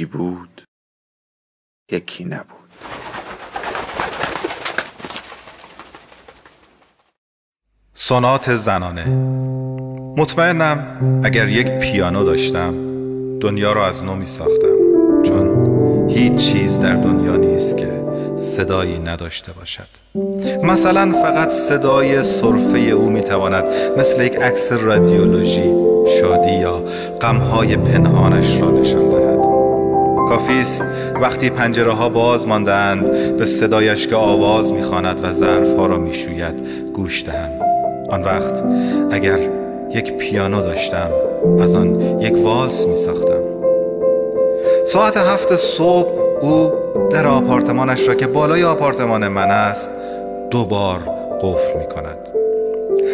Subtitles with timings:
[0.00, 0.62] یکی بود
[1.92, 2.46] یکی نبود.
[7.94, 9.06] سونات زنانه.
[10.16, 12.74] مطمئنم اگر یک پیانو داشتم
[13.40, 14.76] دنیا را از نو می ساختم
[15.22, 15.70] چون
[16.10, 18.04] هیچ چیز در دنیا نیست که
[18.36, 19.88] صدایی نداشته باشد.
[20.62, 23.64] مثلا فقط صدای صرفه او می تواند
[23.98, 25.74] مثل یک عکس رادیولوژی
[26.20, 26.78] شادی یا
[27.20, 29.19] غمهای پنهانش را نشان دهد.
[30.30, 30.84] کافی است.
[31.20, 36.62] وقتی پنجره ها باز ماندند به صدایش که آواز می‌خواند و ظرف ها را می‌شوید
[36.94, 37.50] گوش دهم
[38.08, 38.64] آن وقت
[39.10, 39.38] اگر
[39.94, 41.10] یک پیانو داشتم
[41.60, 43.42] از آن یک والس می ساختم
[44.86, 46.08] ساعت هفت صبح
[46.42, 46.72] او
[47.10, 49.90] در آپارتمانش را که بالای آپارتمان من است
[50.50, 50.98] دو بار
[51.40, 52.18] قفل می کند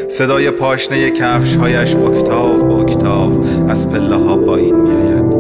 [0.09, 3.33] صدای پاشنه کفش هایش اکتاف با اکتاف
[3.69, 5.36] از پله ها پایین می آید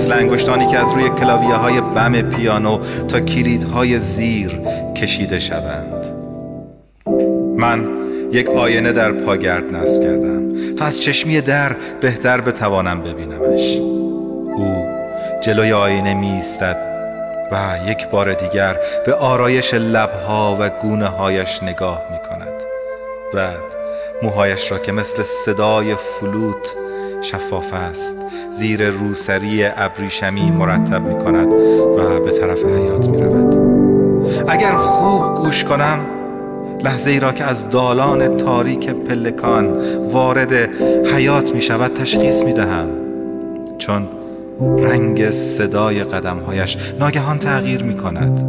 [0.00, 4.60] مثل انگشتانی که از روی کلاویه های بم پیانو تا کلیدهای زیر
[4.96, 6.06] کشیده شوند.
[7.56, 7.88] من
[8.32, 13.76] یک آینه در پاگرد نصب کردم تا از چشمی در بهتر بتوانم ببینمش.
[14.56, 14.86] او
[15.40, 16.40] جلوی آینه می
[17.52, 18.76] و یک بار دیگر
[19.06, 22.62] به آرایش لبها و گونه هایش نگاه می کند
[23.34, 23.74] بعد
[24.22, 26.76] موهایش را که مثل صدای فلوت
[27.22, 28.16] شفاف است
[28.50, 31.52] زیر روسری ابریشمی مرتب می کند
[31.98, 33.54] و به طرف حیات می رود
[34.48, 36.06] اگر خوب گوش کنم
[36.84, 39.72] لحظه ای را که از دالان تاریک پلکان
[40.12, 40.52] وارد
[41.14, 42.88] حیات می شود تشخیص می دهم
[43.78, 44.08] چون
[44.60, 48.44] رنگ صدای قدمهایش ناگهان تغییر می کند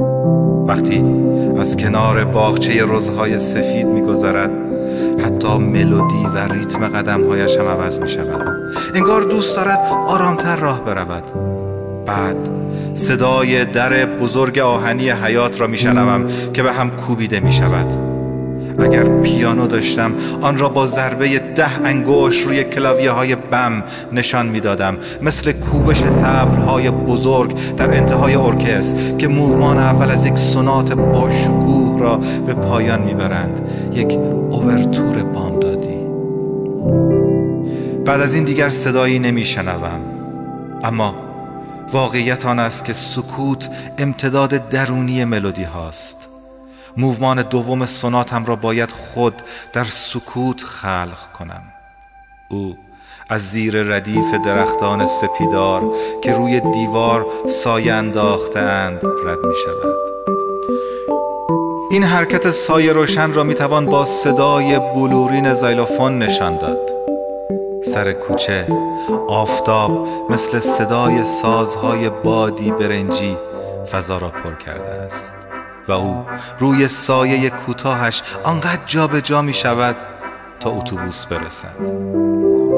[0.68, 1.06] وقتی
[1.60, 4.71] از کنار باغچه روزهای سفید می گذرد
[5.26, 8.50] حتی ملودی و ریتم قدمهایش هم عوض می شود
[8.96, 11.24] انگار دوست دارد آرامتر راه برود.
[12.06, 12.50] بعد
[12.94, 18.11] صدای در بزرگ آهنی حیات را میشنوم که به هم کوبیده می شود
[18.80, 20.12] اگر پیانو داشتم
[20.42, 26.62] آن را با ضربه ده انگوش روی کلاویه های بم نشان می‌دادم مثل کوبش تبل
[26.62, 33.02] های بزرگ در انتهای ارکست که موومان اول از یک سونات باشکوه را به پایان
[33.02, 33.62] می‌برند.
[33.94, 34.12] یک
[34.52, 36.02] اوورتور بامدادی.
[38.06, 40.00] بعد از این دیگر صدایی نمیشنوم.
[40.84, 41.16] اما
[41.94, 46.31] واقعیت آن است که سکوت امتداد درونی ملودی هاست.
[46.98, 49.42] موومان دوم سوناتم را باید خود
[49.74, 51.64] در سکوت خلق کنم.
[52.50, 52.78] او
[53.30, 55.94] از زیر ردیف درختان سپیدار
[56.24, 59.98] که روی دیوار سایه انداختند رد می شود
[61.92, 66.90] این حرکت سایه روشن را می توان با صدای بلورین زایلوفون نشان داد.
[67.86, 68.68] سر کوچه
[69.28, 73.38] آفتاب مثل صدای سازهای بادی برنجی
[73.92, 75.34] فضا را پر کرده است.
[75.88, 76.26] و او
[76.60, 79.96] روی سایه کوتاهش آنقدر جابجا جا می شود
[80.60, 81.76] تا اتوبوس برسد.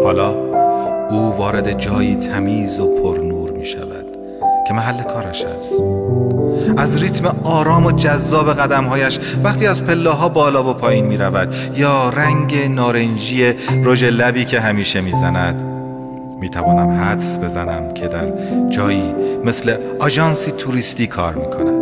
[0.03, 0.29] حالا
[1.09, 4.05] او وارد جایی تمیز و پرنور می شود
[4.67, 5.83] که محل کارش است.
[6.77, 11.55] از ریتم آرام و جذاب قدمهایش وقتی از پله ها بالا و پایین می رود
[11.75, 13.53] یا رنگ نارنجی
[13.83, 15.63] رژ لبی که همیشه می زند
[16.39, 18.31] می توانم حدس بزنم که در
[18.69, 21.72] جایی مثل آژانسی توریستی کار می کند.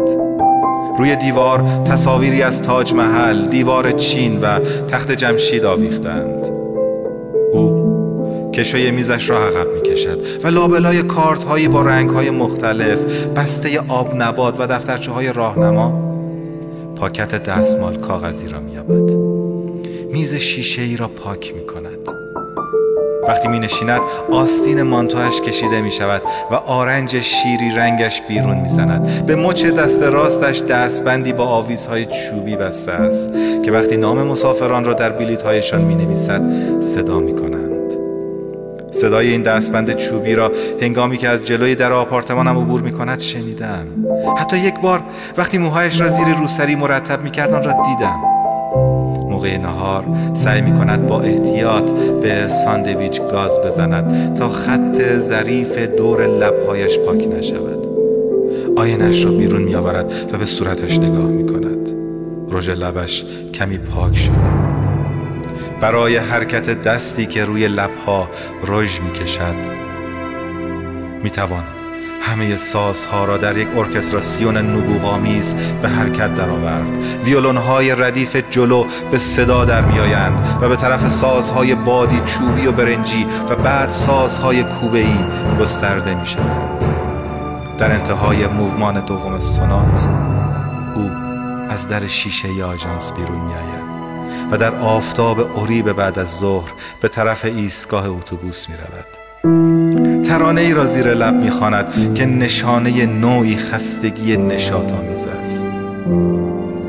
[1.01, 6.47] روی دیوار تصاویری از تاج محل، دیوار چین و تخت جمشید آویختند.
[7.53, 13.05] او کشوی میزش را عقب می کشد و لابلای کارت هایی با رنگ های مختلف
[13.35, 15.93] بسته آب نبات و دفترچه های راهنما
[16.95, 19.11] پاکت دستمال کاغذی را مییابد.
[20.11, 22.20] میز شیشه ای را پاک می کند
[23.31, 24.01] وقتی می نشیند
[24.31, 30.03] آستین مانتوهش کشیده می شود و آرنج شیری رنگش بیرون می زند به مچ دست
[30.03, 33.29] راستش دستبندی با آویزهای چوبی بسته است
[33.63, 36.41] که وقتی نام مسافران را در بلیط هایشان می نویسد
[36.81, 37.93] صدا می کنند
[38.91, 40.51] صدای این دستبند چوبی را
[40.81, 43.87] هنگامی که از جلوی در آپارتمانم عبور می کند شنیدم.
[44.37, 45.01] حتی یک بار
[45.37, 48.30] وقتی موهایش را زیر روسری مرتب می کرد آن را دیدم.
[49.41, 51.91] موقع نهار سعی می کند با احتیاط
[52.21, 57.87] به ساندویچ گاز بزند تا خط ظریف دور لبهایش پاک نشود.
[58.77, 61.89] آینش را بیرون می آورد و به صورتش نگاه می کند
[62.51, 64.35] رژ لبش کمی پاک شده.
[65.81, 68.29] برای حرکت دستی که روی لبها
[68.67, 69.55] رژ می کشد
[71.23, 71.80] می توان
[72.21, 76.97] همه سازها را در یک ارکستراسیون نبوغامیز به حرکت درآورد.
[77.57, 83.25] های ردیف جلو به صدا در میآیند و به طرف سازهای بادی چوبی و برنجی
[83.49, 85.17] و بعد سازهای کوبه‌ای
[85.59, 86.83] گسترده می شوند
[87.77, 90.09] در انتهای موومان دوم سونات
[90.95, 91.11] او
[91.69, 93.91] از در شیشه آژانس بیرون می آید
[94.51, 96.71] و در آفتاب اریب بعد از ظهر
[97.01, 99.70] به طرف ایستگاه اتوبوس می رود
[100.31, 105.67] ترانه ای را زیر لب می‌خواند که نشانه نوعی خستگی نشاط آمیز است.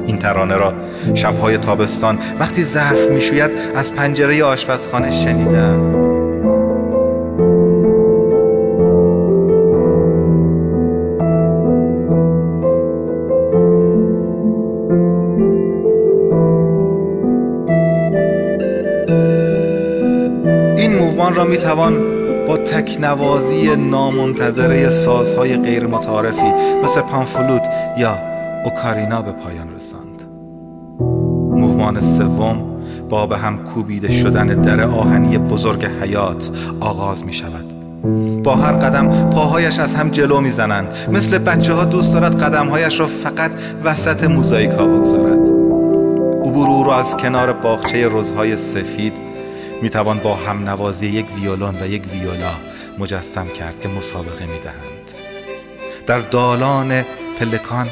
[0.07, 0.75] این ترانه را
[1.15, 6.02] شبهای تابستان وقتی ظرف می‌شوید از پنجره آشپزخانه شنیدم.
[23.03, 26.53] با تکنوازی نامنتظره سازهای غیر متعارفی
[26.85, 27.63] مثل پانفلوت
[27.99, 28.19] یا
[28.65, 30.23] اوکارینا به پایان رساند.
[31.61, 32.63] موومان سوم
[33.09, 36.51] با به هم کوبیده شدن در آهنی بزرگ حیات
[36.81, 37.73] آغاز می شود.
[38.43, 43.07] با هر قدم پاهایش از هم جلو می‌زنند مثل بچه ها دوست دارد قدمهایش را
[43.07, 43.51] فقط
[43.85, 45.47] وسط موزاییک ها بگذارد.
[46.45, 49.13] عبور او را از کنار باغچه روزهای سفید
[49.83, 54.59] می توان با هم نوازی یک ویولون و یک ویولا مجسم کرد که مسابقه می
[54.59, 55.11] دهند
[56.07, 57.05] در دالان
[57.39, 57.89] پلکان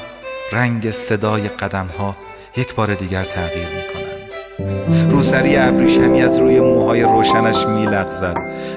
[0.53, 2.17] رنگ صدای قدم ها
[2.57, 8.37] یک بار دیگر تغییر می کنند روسری ابریشمی از روی موهای روشنش می لغزد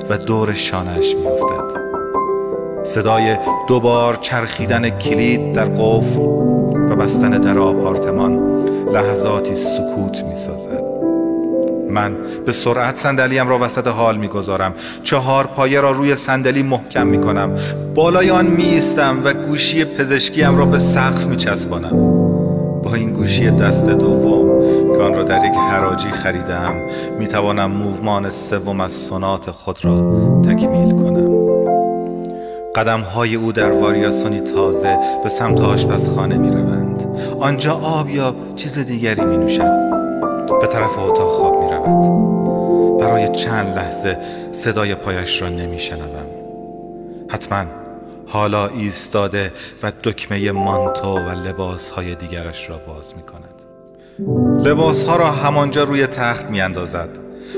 [0.10, 1.84] و دور شانش می افتد.
[2.84, 3.38] صدای
[3.68, 6.20] دوبار چرخیدن کلید در قفل
[6.90, 11.13] و بستن در آپارتمان لحظاتی سکوت می سازد
[11.94, 14.74] من به سرعت صندلیم را وسط حال می‌گذارم.
[15.04, 17.52] چهار پایه را روی صندلی محکم می‌کنم.
[17.96, 22.24] بالای آن میستم و گوشی پزشکیم را به سقف میچسبانم.
[22.84, 26.74] با این گوشی دست دوم که آن را در یک حراجی خریدم
[27.20, 31.34] می‌توانم موومان سوم از سنات خود را تکمیل کنم.
[32.76, 37.04] قدم های او در واریاسونی تازه به سمت آشپزخانه می روند.
[37.40, 40.03] آنجا آب یا چیز دیگری می نوشد
[40.62, 42.24] به طرف اتاق خواب می رود
[43.00, 44.18] برای چند لحظه
[44.52, 46.26] صدای پایش را نمی شنوم
[47.30, 47.66] حتما
[48.28, 49.52] حالا ایستاده
[49.84, 53.54] و دکمه مانتو و لباس های دیگرش را باز می کند
[54.68, 57.10] لباس ها را همانجا روی تخت می اندازد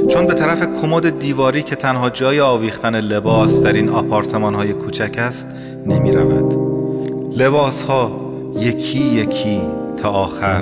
[0.07, 5.15] چون به طرف کمد دیواری که تنها جای آویختن لباس در این آپارتمان های کوچک
[5.17, 5.47] است
[5.85, 6.55] نمی رود
[7.37, 8.11] لباس ها
[8.55, 9.61] یکی یکی
[9.97, 10.61] تا آخر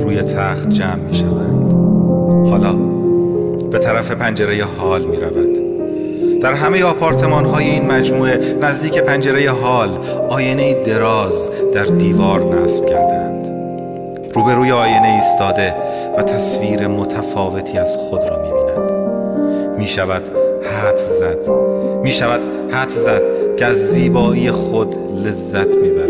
[0.00, 1.72] روی تخت جمع می شوند.
[2.48, 2.72] حالا
[3.70, 5.62] به طرف پنجره حال می رود.
[6.40, 9.98] در همه آپارتمان های این مجموعه نزدیک پنجره حال
[10.28, 13.46] آینه دراز در دیوار نصب کردند
[14.34, 15.74] روبروی آینه ایستاده
[16.18, 18.92] و تصویر متفاوتی از خود را می بیند.
[19.78, 20.22] می شود
[20.62, 21.50] حد زد.
[22.02, 23.22] می شود حد زد
[23.56, 24.96] که از زیبایی خود
[25.26, 26.01] لذت می برد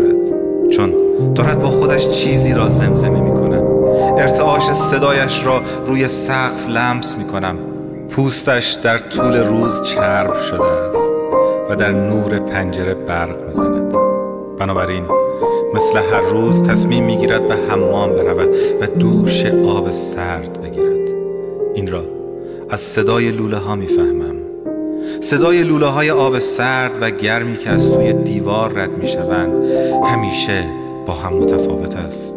[1.35, 3.63] دارد با خودش چیزی را زمزمه می کند.
[4.19, 7.57] ارتعاش صدایش را روی سقف لمس می کنم.
[8.09, 11.11] پوستش در طول روز چرب شده است
[11.69, 13.93] و در نور پنجره برق می‌زند
[14.59, 15.03] بنابراین
[15.73, 18.49] مثل هر روز تصمیم می‌گیرد به حمام برود
[18.81, 21.09] و دوش آب سرد بگیرد.
[21.75, 22.03] این را
[22.69, 24.35] از صدای لوله ها می‌فهمم
[25.21, 29.65] صدای لوله های آب سرد و گرمی که از توی دیوار رد می شوند
[30.05, 30.63] همیشه
[31.05, 32.35] با هم متفاوت است.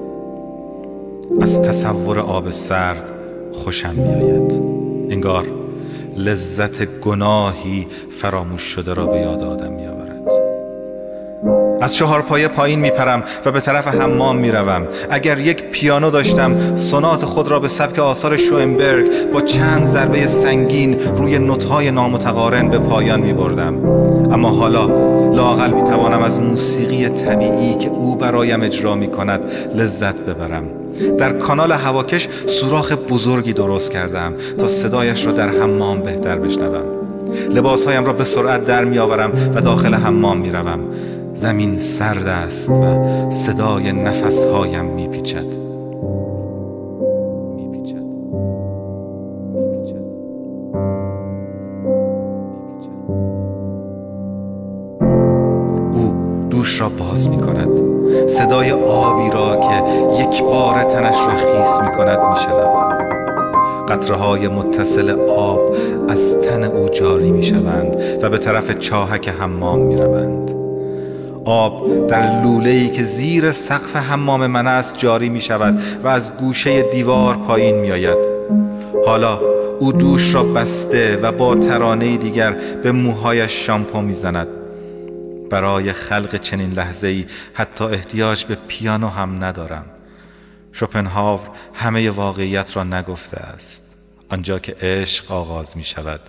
[1.41, 3.11] از تصور آب سرد
[3.53, 4.53] خوشم میآید.
[5.11, 5.47] انگار
[6.17, 7.87] لذت گناهی
[8.21, 9.87] فراموش شده را به یاد آدم می
[11.81, 14.89] از چهار پایه پایین میپرم و به طرف حمام می‌روم.
[15.11, 20.99] اگر یک پیانو داشتم سونات خود را به سبک آثار شوئنبرگ با چند ضربه سنگین
[21.17, 23.87] روی نوتهای نامتقارن به پایان میبردم.
[24.33, 24.87] اما حالا
[25.31, 29.41] لاقل می‌توانم از موسیقی طبیعی که او برایم اجرا می کند
[29.75, 30.65] لذت ببرم.
[31.19, 36.85] در کانال هواکش سوراخ بزرگی درست کردم تا صدایش را در حمام بهتر بشنوم.
[37.51, 40.81] لباسهایم را به سرعت در می آورم و داخل حمام می روم.
[41.35, 45.67] زمین سرد است و صدای نفسهایم می پیچد.
[56.81, 57.66] را باز می‌کند.
[58.47, 59.83] صدای آبی را که
[60.23, 62.97] یک بار تنش را خیس می کند می شنود
[63.89, 65.77] قطره های متصل آب
[66.09, 70.51] از تن او جاری می شوند و به طرف چاهک حمام می روند
[71.45, 76.33] آب در لوله ای که زیر سقف حمام من است جاری می شود و از
[76.33, 78.19] گوشه دیوار پایین می آید
[79.07, 79.41] حالا
[79.81, 84.49] او دوش را بسته و با ترانه دیگر به موهایش شامپو می زند
[85.51, 89.85] برای خلق چنین لحظه ای حتی احتیاج به پیانو هم ندارم.
[90.73, 93.87] شوپنهاور همه واقعیت را نگفته است.
[94.31, 96.21] آنجا که عشق آغاز می شود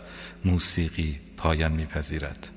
[0.45, 2.47] موسیقی پایان می پذیرد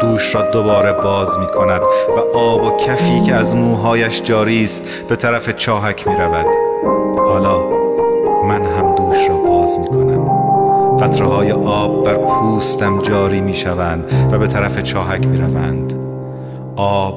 [0.00, 1.80] دوش را دوباره باز می کند
[2.16, 6.46] و آب و کفی که از موهایش جاری است به طرف چاهک می رود
[7.16, 7.68] حالا
[8.44, 9.99] من هم دوش را باز می کنم
[11.02, 15.92] قطره های آب بر پوستم جاری می شوند و به طرف چاهک می روند
[16.76, 17.14] آب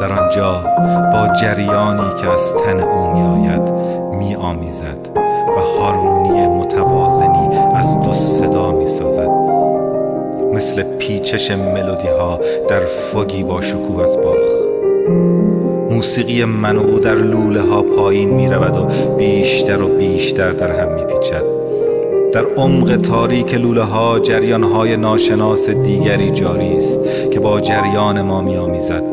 [0.00, 0.64] در آنجا
[1.12, 3.70] با جریانی که از تن او می آید
[4.18, 5.08] می آمیزد
[5.56, 9.30] و هارمونی متوازنی از دو صدا می سازد
[10.52, 14.46] مثل پیچش ملودی ها در فوگی با شکوه از باخ
[15.90, 20.94] موسیقی من او در لوله ها پایین می رود و بیشتر و بیشتر در هم
[20.94, 21.57] می پیچد
[22.32, 28.40] در عمق تاریک لوله ها جریان های ناشناس دیگری جاری است که با جریان ما
[28.40, 29.04] می آمیزد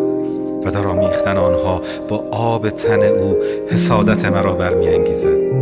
[0.66, 3.38] و در آمیختن آنها با آب تن او
[3.70, 5.56] حسادت مرا برمیانگیزد.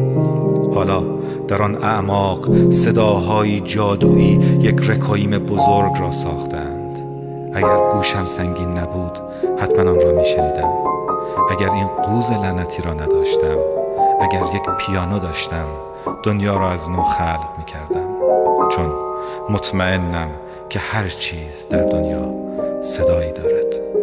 [0.76, 1.04] حالا
[1.48, 7.00] در آن اعماق صداهای جادویی یک رکاییم بزرگ را ساختند.
[7.54, 9.20] اگر گوشم سنگین نبود
[9.58, 10.74] حتما آن را میشنیدم.
[11.50, 13.58] اگر این قوز لعنتی را نداشتم
[14.22, 15.66] اگر یک پیانو داشتم
[16.24, 18.08] دنیا را از نو خلق می کردم
[18.72, 18.92] چون
[19.50, 20.32] مطمئنم
[20.70, 22.34] که هر چیز در دنیا
[22.82, 24.03] صدایی دارد.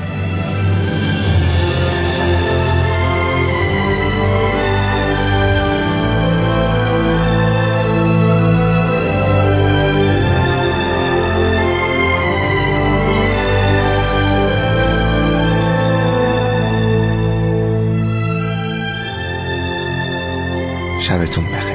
[21.31, 21.70] 总来。